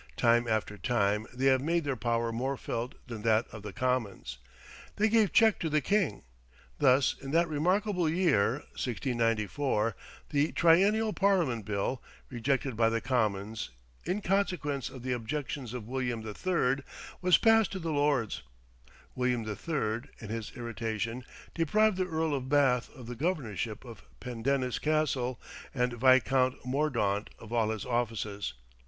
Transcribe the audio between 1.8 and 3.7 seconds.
their power more felt than that of